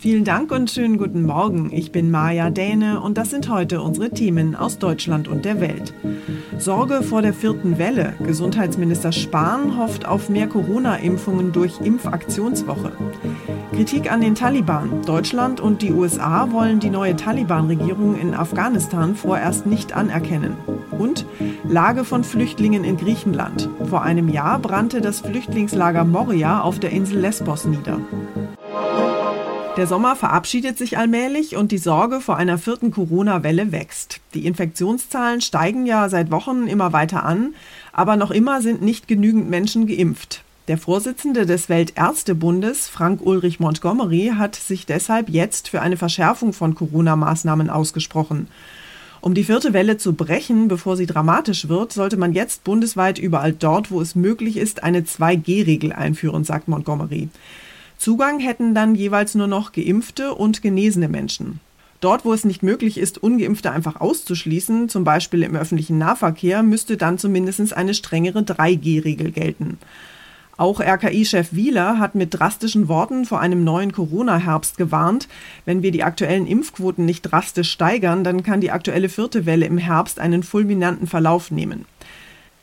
[0.00, 1.72] Vielen Dank und schönen guten Morgen.
[1.72, 5.92] Ich bin Maja Däne und das sind heute unsere Themen aus Deutschland und der Welt.
[6.56, 8.14] Sorge vor der vierten Welle.
[8.24, 12.92] Gesundheitsminister Spahn hofft auf mehr Corona-Impfungen durch Impfaktionswoche.
[13.72, 15.02] Kritik an den Taliban.
[15.04, 20.56] Deutschland und die USA wollen die neue Taliban-Regierung in Afghanistan vorerst nicht anerkennen.
[20.92, 21.26] Und
[21.68, 23.68] Lage von Flüchtlingen in Griechenland.
[23.90, 27.98] Vor einem Jahr brannte das Flüchtlingslager Moria auf der Insel Lesbos nieder.
[29.78, 34.18] Der Sommer verabschiedet sich allmählich und die Sorge vor einer vierten Corona-Welle wächst.
[34.34, 37.54] Die Infektionszahlen steigen ja seit Wochen immer weiter an,
[37.92, 40.42] aber noch immer sind nicht genügend Menschen geimpft.
[40.66, 46.74] Der Vorsitzende des Weltärztebundes, Frank Ulrich Montgomery, hat sich deshalb jetzt für eine Verschärfung von
[46.74, 48.48] Corona-Maßnahmen ausgesprochen.
[49.20, 53.52] Um die vierte Welle zu brechen, bevor sie dramatisch wird, sollte man jetzt bundesweit überall
[53.52, 57.28] dort, wo es möglich ist, eine 2G-Regel einführen, sagt Montgomery.
[57.98, 61.60] Zugang hätten dann jeweils nur noch geimpfte und genesene Menschen.
[62.00, 66.96] Dort, wo es nicht möglich ist, ungeimpfte einfach auszuschließen, zum Beispiel im öffentlichen Nahverkehr, müsste
[66.96, 69.78] dann zumindest eine strengere 3G-Regel gelten.
[70.56, 75.28] Auch RKI-Chef Wieler hat mit drastischen Worten vor einem neuen Corona-Herbst gewarnt.
[75.64, 79.78] Wenn wir die aktuellen Impfquoten nicht drastisch steigern, dann kann die aktuelle vierte Welle im
[79.78, 81.84] Herbst einen fulminanten Verlauf nehmen.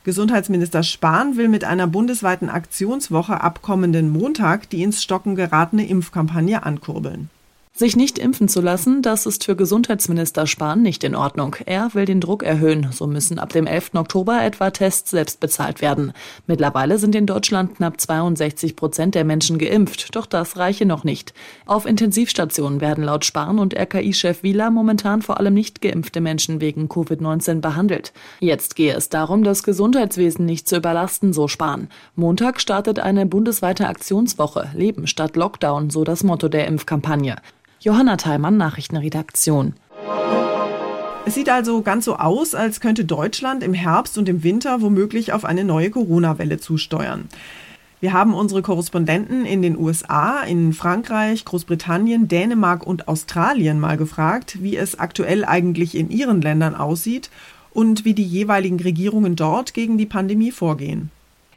[0.05, 6.61] Gesundheitsminister Spahn will mit einer bundesweiten Aktionswoche ab kommenden Montag die ins Stocken geratene Impfkampagne
[6.61, 7.31] ankurbeln.
[7.77, 11.57] Sich nicht impfen zu lassen, das ist für Gesundheitsminister Spahn nicht in Ordnung.
[11.65, 12.87] Er will den Druck erhöhen.
[12.93, 13.95] So müssen ab dem 11.
[13.95, 16.13] Oktober etwa Tests selbst bezahlt werden.
[16.47, 20.15] Mittlerweile sind in Deutschland knapp 62 Prozent der Menschen geimpft.
[20.15, 21.33] Doch das reiche noch nicht.
[21.65, 26.87] Auf Intensivstationen werden laut Spahn und RKI-Chef Wieler momentan vor allem nicht geimpfte Menschen wegen
[26.87, 28.13] Covid-19 behandelt.
[28.39, 31.89] Jetzt gehe es darum, das Gesundheitswesen nicht zu überlasten, so Spahn.
[32.15, 34.69] Montag startet eine bundesweite Aktionswoche.
[34.73, 37.35] Leben statt Lockdown, so das Motto der Impfkampagne.
[37.79, 39.73] Johanna Theimann, Nachrichtenredaktion.
[41.27, 45.33] Es sieht also ganz so aus, als könnte Deutschland im Herbst und im Winter womöglich
[45.33, 47.27] auf eine neue Corona-Welle zusteuern.
[47.99, 54.61] Wir haben unsere Korrespondenten in den USA, in Frankreich, Großbritannien, Dänemark und Australien mal gefragt,
[54.61, 57.31] wie es aktuell eigentlich in ihren Ländern aussieht
[57.71, 61.09] und wie die jeweiligen Regierungen dort gegen die Pandemie vorgehen.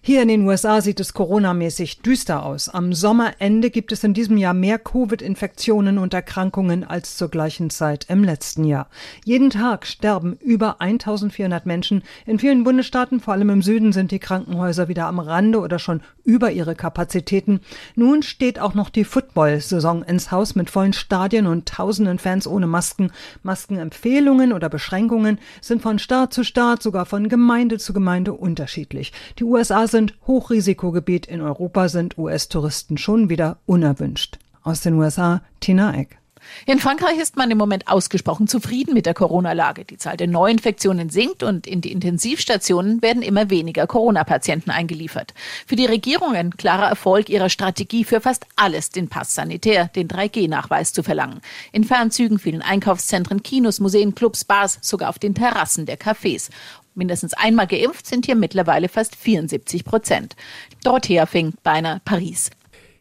[0.08, 2.70] Hier in den USA sieht es coronamäßig düster aus.
[2.70, 8.06] Am Sommerende gibt es in diesem Jahr mehr Covid-Infektionen und Erkrankungen als zur gleichen Zeit
[8.08, 8.88] im letzten Jahr.
[9.26, 12.04] Jeden Tag sterben über 1400 Menschen.
[12.24, 16.00] In vielen Bundesstaaten, vor allem im Süden, sind die Krankenhäuser wieder am Rande oder schon
[16.28, 17.60] über ihre Kapazitäten.
[17.96, 22.66] Nun steht auch noch die Football-Saison ins Haus mit vollen Stadien und tausenden Fans ohne
[22.66, 23.10] Masken.
[23.42, 29.12] Maskenempfehlungen oder Beschränkungen sind von Staat zu Staat, sogar von Gemeinde zu Gemeinde unterschiedlich.
[29.38, 31.26] Die USA sind Hochrisikogebiet.
[31.26, 34.38] In Europa sind US-Touristen schon wieder unerwünscht.
[34.62, 36.17] Aus den USA, Tina Eck.
[36.66, 39.84] In Frankreich ist man im Moment ausgesprochen zufrieden mit der Corona-Lage.
[39.84, 45.34] Die Zahl der Neuinfektionen sinkt und in die Intensivstationen werden immer weniger Corona-Patienten eingeliefert.
[45.66, 50.08] Für die Regierung ein klarer Erfolg ihrer Strategie für fast alles, den Pass sanitär, den
[50.08, 51.40] 3G-Nachweis zu verlangen.
[51.72, 56.50] In Fernzügen, vielen Einkaufszentren, Kinos, Museen, Clubs, Bars, sogar auf den Terrassen der Cafés.
[56.94, 60.34] Mindestens einmal geimpft sind hier mittlerweile fast 74 Prozent.
[60.82, 62.50] Dorothea Fink, beinahe Paris.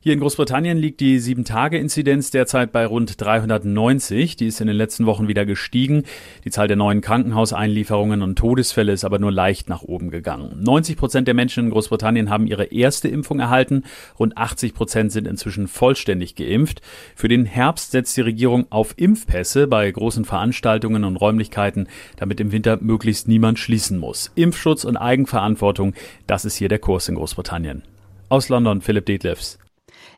[0.07, 4.37] Hier in Großbritannien liegt die 7-Tage-Inzidenz derzeit bei rund 390.
[4.37, 6.03] Die ist in den letzten Wochen wieder gestiegen.
[6.45, 10.63] Die Zahl der neuen Krankenhauseinlieferungen und Todesfälle ist aber nur leicht nach oben gegangen.
[10.63, 13.83] 90 Prozent der Menschen in Großbritannien haben ihre erste Impfung erhalten.
[14.17, 16.81] Rund 80 Prozent sind inzwischen vollständig geimpft.
[17.13, 22.53] Für den Herbst setzt die Regierung auf Impfpässe bei großen Veranstaltungen und Räumlichkeiten, damit im
[22.53, 24.31] Winter möglichst niemand schließen muss.
[24.35, 25.93] Impfschutz und Eigenverantwortung,
[26.27, 27.83] das ist hier der Kurs in Großbritannien.
[28.29, 29.59] Aus London Philipp Detlefs.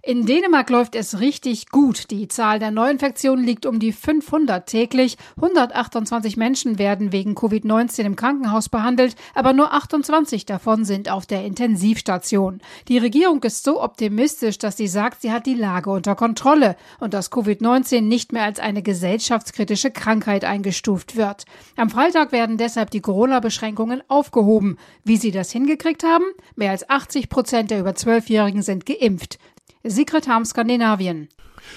[0.01, 2.09] In Dänemark läuft es richtig gut.
[2.09, 5.17] Die Zahl der Neuinfektionen liegt um die 500 täglich.
[5.35, 11.43] 128 Menschen werden wegen Covid-19 im Krankenhaus behandelt, aber nur 28 davon sind auf der
[11.43, 12.61] Intensivstation.
[12.87, 17.13] Die Regierung ist so optimistisch, dass sie sagt, sie hat die Lage unter Kontrolle und
[17.13, 21.43] dass Covid-19 nicht mehr als eine gesellschaftskritische Krankheit eingestuft wird.
[21.75, 24.77] Am Freitag werden deshalb die Corona-Beschränkungen aufgehoben.
[25.03, 26.23] Wie sie das hingekriegt haben?
[26.55, 29.39] Mehr als 80 Prozent der über 12-Jährigen sind geimpft.
[29.85, 31.29] Sigrid Harm, Skandinavien.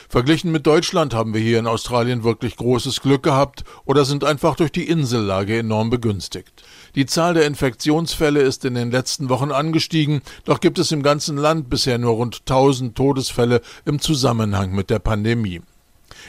[0.09, 4.57] Verglichen mit Deutschland haben wir hier in Australien wirklich großes Glück gehabt oder sind einfach
[4.57, 6.65] durch die Insellage enorm begünstigt.
[6.97, 11.37] Die Zahl der Infektionsfälle ist in den letzten Wochen angestiegen, doch gibt es im ganzen
[11.37, 15.63] Land bisher nur rund 1000 Todesfälle im Zusammenhang mit der Pandemie.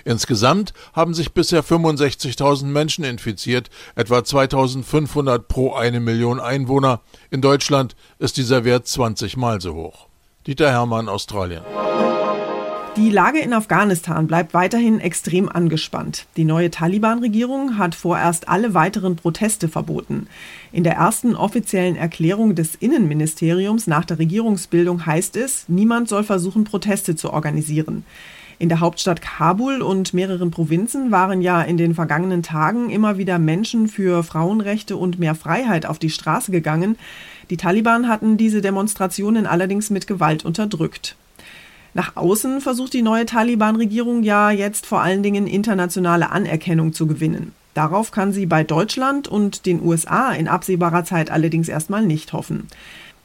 [0.06, 7.02] Insgesamt haben sich bisher 65.000 Menschen infiziert, etwa 2500 pro eine Million Einwohner.
[7.32, 10.08] In Deutschland ist dieser Wert 20 mal so hoch.
[10.46, 11.62] Dieter Hermann, Australien.
[12.98, 16.26] Die Lage in Afghanistan bleibt weiterhin extrem angespannt.
[16.36, 20.28] Die neue Taliban-Regierung hat vorerst alle weiteren Proteste verboten.
[20.74, 26.66] In der ersten offiziellen Erklärung des Innenministeriums nach der Regierungsbildung heißt es, niemand soll versuchen,
[26.66, 28.04] Proteste zu organisieren.
[28.60, 33.40] In der Hauptstadt Kabul und mehreren Provinzen waren ja in den vergangenen Tagen immer wieder
[33.40, 36.98] Menschen für Frauenrechte und mehr Freiheit auf die Straße gegangen.
[37.50, 41.16] Die Taliban hatten diese Demonstrationen allerdings mit Gewalt unterdrückt.
[41.94, 47.54] Nach außen versucht die neue Taliban-Regierung ja jetzt vor allen Dingen internationale Anerkennung zu gewinnen.
[47.74, 52.68] Darauf kann sie bei Deutschland und den USA in absehbarer Zeit allerdings erstmal nicht hoffen.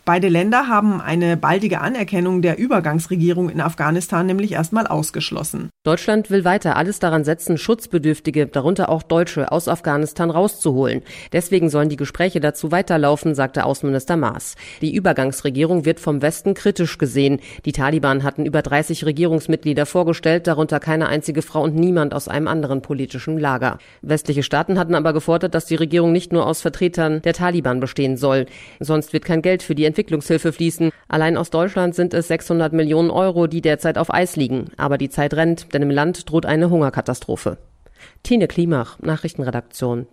[0.09, 5.69] Beide Länder haben eine baldige Anerkennung der Übergangsregierung in Afghanistan nämlich erstmal ausgeschlossen.
[5.85, 11.03] Deutschland will weiter alles daran setzen, Schutzbedürftige, darunter auch Deutsche, aus Afghanistan rauszuholen.
[11.33, 14.55] Deswegen sollen die Gespräche dazu weiterlaufen, sagte Außenminister Maas.
[14.81, 17.41] Die Übergangsregierung wird vom Westen kritisch gesehen.
[17.67, 22.49] Die Taliban hatten über 30 Regierungsmitglieder vorgestellt, darunter keine einzige Frau und niemand aus einem
[22.49, 23.77] anderen politischen Lager.
[24.01, 28.17] Westliche Staaten hatten aber gefordert, dass die Regierung nicht nur aus Vertretern der Taliban bestehen
[28.17, 28.47] soll.
[28.81, 30.93] Sonst wird kein Geld für die Entwicklungshilfe fließen.
[31.09, 34.67] Allein aus Deutschland sind es 600 Millionen Euro, die derzeit auf Eis liegen.
[34.77, 37.59] Aber die Zeit rennt, denn im Land droht eine Hungerkatastrophe.
[38.23, 40.07] Tine Klimach, Nachrichtenredaktion.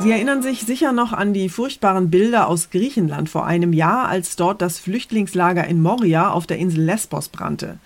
[0.00, 4.34] Sie erinnern sich sicher noch an die furchtbaren Bilder aus Griechenland vor einem Jahr, als
[4.34, 7.78] dort das Flüchtlingslager in Moria auf der Insel Lesbos brannte.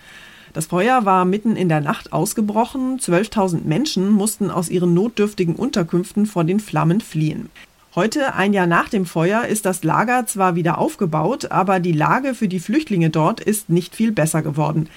[0.55, 2.99] Das Feuer war mitten in der Nacht ausgebrochen.
[2.99, 7.51] 12.000 Menschen mussten aus ihren notdürftigen Unterkünften vor den Flammen fliehen.
[7.95, 12.35] Heute, ein Jahr nach dem Feuer, ist das Lager zwar wieder aufgebaut, aber die Lage
[12.35, 14.89] für die Flüchtlinge dort ist nicht viel besser geworden.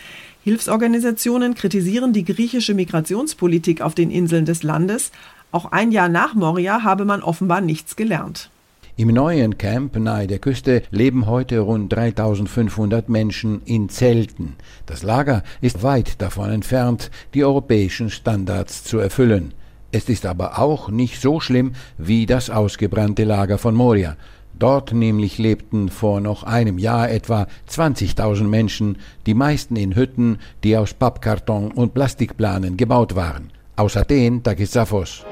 [0.45, 5.11] Hilfsorganisationen kritisieren die griechische Migrationspolitik auf den Inseln des Landes.
[5.51, 8.49] Auch ein Jahr nach Moria habe man offenbar nichts gelernt.
[8.95, 14.55] Im neuen Camp nahe der Küste leben heute rund 3500 Menschen in Zelten.
[14.85, 19.53] Das Lager ist weit davon entfernt, die europäischen Standards zu erfüllen.
[19.95, 24.17] Es ist aber auch nicht so schlimm wie das ausgebrannte Lager von Moria.
[24.59, 30.75] Dort nämlich lebten vor noch einem Jahr etwa 20.000 Menschen, die meisten in Hütten, die
[30.75, 33.51] aus Pappkarton und Plastikplanen gebaut waren.
[33.77, 35.23] Aus Athen, Takis Safos.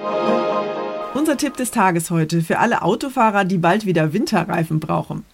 [1.13, 5.25] Unser Tipp des Tages heute für alle Autofahrer, die bald wieder Winterreifen brauchen.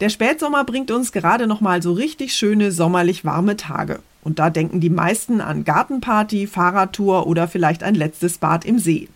[0.00, 4.00] Der Spätsommer bringt uns gerade noch mal so richtig schöne sommerlich warme Tage.
[4.22, 9.08] Und da denken die meisten an Gartenparty, Fahrradtour oder vielleicht ein letztes Bad im See.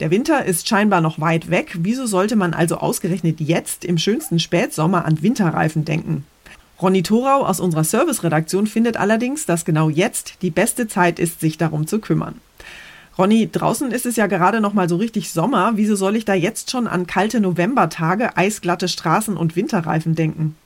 [0.00, 1.76] Der Winter ist scheinbar noch weit weg.
[1.80, 6.24] Wieso sollte man also ausgerechnet jetzt im schönsten Spätsommer an Winterreifen denken?
[6.80, 11.56] Ronny Thorau aus unserer Serviceredaktion findet allerdings, dass genau jetzt die beste Zeit ist, sich
[11.56, 12.40] darum zu kümmern.
[13.18, 15.72] Ronny, draußen ist es ja gerade noch mal so richtig Sommer.
[15.76, 20.56] Wieso soll ich da jetzt schon an kalte Novembertage, eisglatte Straßen und Winterreifen denken?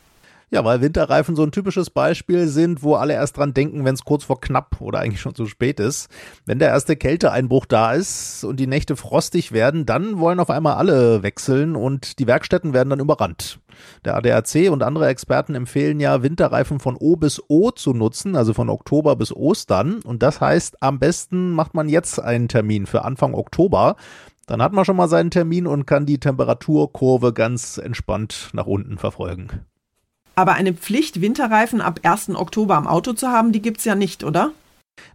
[0.52, 4.04] Ja, weil Winterreifen so ein typisches Beispiel sind, wo alle erst dran denken, wenn es
[4.04, 6.08] kurz vor knapp oder eigentlich schon zu spät ist.
[6.44, 10.74] Wenn der erste Kälteeinbruch da ist und die Nächte frostig werden, dann wollen auf einmal
[10.74, 13.60] alle wechseln und die Werkstätten werden dann überrannt.
[14.04, 18.52] Der ADAC und andere Experten empfehlen ja, Winterreifen von O bis O zu nutzen, also
[18.52, 20.00] von Oktober bis Ostern.
[20.02, 23.94] Und das heißt, am besten macht man jetzt einen Termin für Anfang Oktober.
[24.46, 28.98] Dann hat man schon mal seinen Termin und kann die Temperaturkurve ganz entspannt nach unten
[28.98, 29.64] verfolgen.
[30.40, 32.30] Aber eine Pflicht, Winterreifen ab 1.
[32.30, 34.52] Oktober am Auto zu haben, die gibt's ja nicht, oder?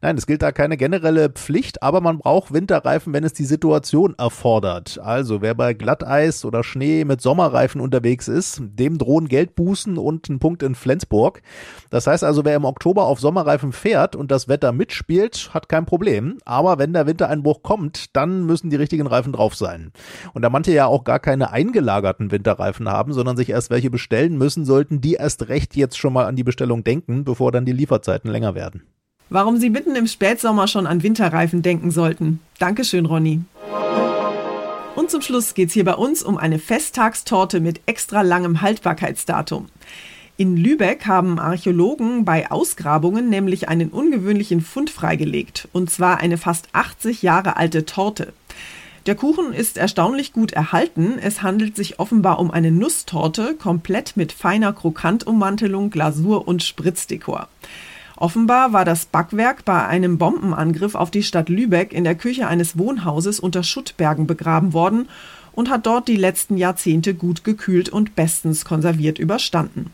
[0.01, 4.15] Nein, es gilt da keine generelle Pflicht, aber man braucht Winterreifen, wenn es die Situation
[4.17, 4.99] erfordert.
[5.03, 10.39] Also wer bei Glatteis oder Schnee mit Sommerreifen unterwegs ist, dem drohen Geldbußen und ein
[10.39, 11.41] Punkt in Flensburg.
[11.89, 15.85] Das heißt also, wer im Oktober auf Sommerreifen fährt und das Wetter mitspielt, hat kein
[15.85, 16.37] Problem.
[16.45, 19.91] Aber wenn der Wintereinbruch kommt, dann müssen die richtigen Reifen drauf sein.
[20.33, 24.37] Und da manche ja auch gar keine eingelagerten Winterreifen haben, sondern sich erst welche bestellen
[24.37, 27.71] müssen, sollten die erst recht jetzt schon mal an die Bestellung denken, bevor dann die
[27.71, 28.83] Lieferzeiten länger werden.
[29.29, 32.39] Warum Sie mitten im Spätsommer schon an Winterreifen denken sollten.
[32.59, 33.41] Dankeschön, Ronny.
[34.95, 39.67] Und zum Schluss geht's hier bei uns um eine Festtagstorte mit extra langem Haltbarkeitsdatum.
[40.37, 46.67] In Lübeck haben Archäologen bei Ausgrabungen nämlich einen ungewöhnlichen Fund freigelegt, und zwar eine fast
[46.73, 48.33] 80 Jahre alte Torte.
[49.05, 51.19] Der Kuchen ist erstaunlich gut erhalten.
[51.21, 57.47] Es handelt sich offenbar um eine Nusstorte, komplett mit feiner Krokantummantelung, Glasur und Spritzdekor.
[58.17, 62.77] Offenbar war das Backwerk bei einem Bombenangriff auf die Stadt Lübeck in der Küche eines
[62.77, 65.09] Wohnhauses unter Schuttbergen begraben worden
[65.51, 69.91] und hat dort die letzten Jahrzehnte gut gekühlt und bestens konserviert überstanden.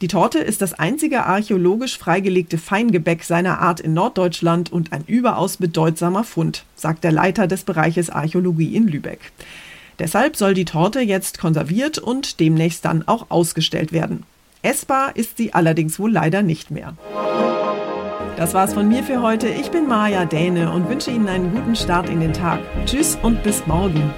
[0.00, 5.58] Die Torte ist das einzige archäologisch freigelegte Feingebäck seiner Art in Norddeutschland und ein überaus
[5.58, 9.20] bedeutsamer Fund, sagt der Leiter des Bereiches Archäologie in Lübeck.
[10.00, 14.24] Deshalb soll die Torte jetzt konserviert und demnächst dann auch ausgestellt werden.
[14.62, 16.94] Essbar ist sie allerdings wohl leider nicht mehr.
[18.36, 19.48] Das war's von mir für heute.
[19.48, 22.60] Ich bin Maja Däne und wünsche Ihnen einen guten Start in den Tag.
[22.86, 24.10] Tschüss und bis morgen.